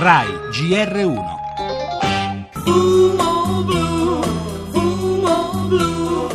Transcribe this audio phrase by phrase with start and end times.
[0.00, 1.24] RAI GR1
[2.52, 4.22] Fumo blu,
[4.70, 6.28] fumo blu.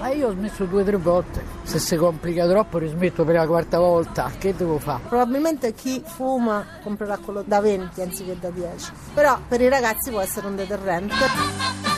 [0.00, 1.44] Ma io ho smesso due o tre volte.
[1.62, 4.32] Se si complica troppo rismetto per la quarta volta.
[4.36, 5.02] Che devo fare?
[5.06, 8.90] Probabilmente chi fuma comprerà quello da 20 anziché da 10.
[9.14, 11.93] Però per i ragazzi può essere un deterrente.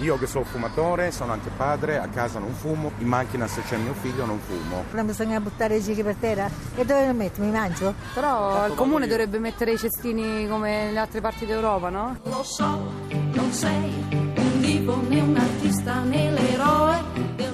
[0.00, 3.76] Io che sono fumatore, sono anche padre, a casa non fumo, in macchina se c'è
[3.76, 4.84] mio figlio non fumo.
[4.92, 6.48] Non bisogna buttare i giri per terra?
[6.76, 7.40] E dove lo metto?
[7.40, 7.94] Mi mangio?
[8.14, 12.16] Però il comune dovrebbe mettere i cestini come nelle altre parti d'Europa, no?
[12.22, 17.02] Lo so, non sei un divo né un artista né l'eroe.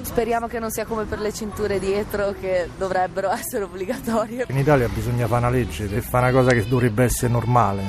[0.02, 4.46] Speriamo che non sia come per le cinture dietro che dovrebbero essere obbligatorie.
[4.48, 7.82] In Italia bisogna fare una legge per fare una cosa che dovrebbe essere normale.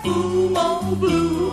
[0.00, 1.47] Fumo blu,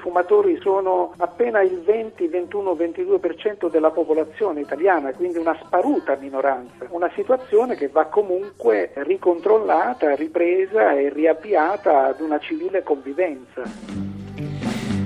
[0.00, 7.10] fumatori sono appena il 20, 21, 22% della popolazione italiana, quindi una sparuta minoranza, una
[7.14, 14.19] situazione che va comunque ricontrollata, ripresa e riavviata ad una civile convivenza.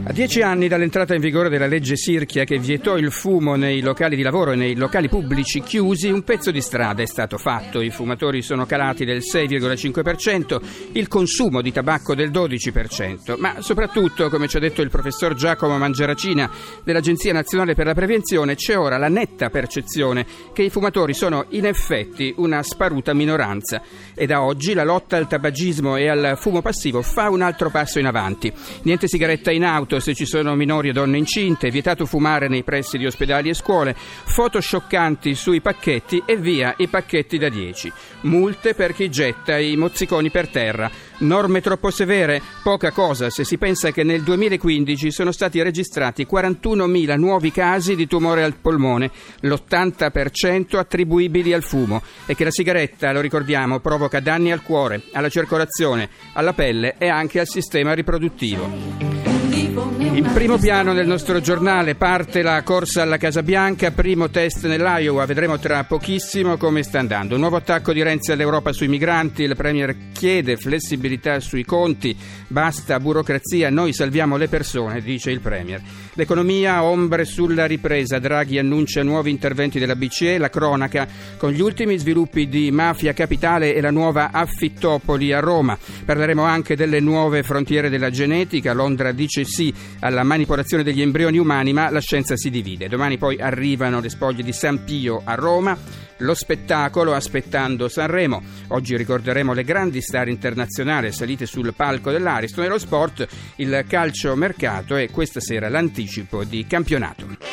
[0.06, 4.16] A dieci anni dall'entrata in vigore della legge Sirchia che vietò il fumo nei locali
[4.16, 7.80] di lavoro e nei locali pubblici chiusi, un pezzo di strada è stato fatto.
[7.80, 10.60] I fumatori sono calati del 6,5%,
[10.92, 13.38] il consumo di tabacco del 12%.
[13.38, 16.50] Ma soprattutto, come ci ha detto il professor Giacomo Mangeracina
[16.84, 21.64] dell'Agenzia Nazionale per la Prevenzione, c'è ora la netta percezione che i fumatori sono in
[21.64, 23.80] effetti una sparuta minoranza.
[24.14, 27.98] E da oggi la lotta al tabagismo e al fumo passivo fa un altro passo
[27.98, 28.52] in avanti.
[28.82, 32.98] Niente sigaretta in auto se ci sono minori e donne incinte, vietato fumare nei pressi
[32.98, 37.92] di ospedali e scuole, foto scioccanti sui pacchetti e via i pacchetti da 10.
[38.22, 40.90] Multe per chi getta i mozziconi per terra.
[41.18, 42.42] Norme troppo severe?
[42.62, 48.06] Poca cosa se si pensa che nel 2015 sono stati registrati 41.000 nuovi casi di
[48.06, 54.52] tumore al polmone, l'80% attribuibili al fumo e che la sigaretta, lo ricordiamo, provoca danni
[54.52, 59.93] al cuore, alla circolazione, alla pelle e anche al sistema riproduttivo.
[60.14, 65.26] In primo piano nel nostro giornale parte la corsa alla Casa Bianca, primo test nell'Iowa,
[65.26, 67.34] vedremo tra pochissimo come sta andando.
[67.34, 72.16] Un nuovo attacco di Renzi all'Europa sui migranti, il Premier chiede flessibilità sui conti,
[72.46, 75.82] basta burocrazia, noi salviamo le persone, dice il Premier.
[76.12, 81.98] L'economia, ombre sulla ripresa, Draghi annuncia nuovi interventi della BCE, la cronaca con gli ultimi
[81.98, 85.76] sviluppi di Mafia Capitale e la nuova Affittopoli a Roma.
[86.04, 89.74] Parleremo anche delle nuove frontiere della genetica, Londra dice sì
[90.04, 92.88] alla manipolazione degli embrioni umani, ma la scienza si divide.
[92.88, 95.76] Domani poi arrivano le spoglie di San Pio a Roma,
[96.18, 98.42] lo spettacolo aspettando Sanremo.
[98.68, 103.26] Oggi ricorderemo le grandi star internazionali salite sul palco dell'Ariston e lo sport,
[103.56, 107.43] il calcio mercato e questa sera l'anticipo di campionato.